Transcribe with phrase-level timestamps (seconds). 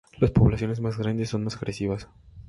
[0.19, 2.09] Las poblaciones más grandes son más agresivas.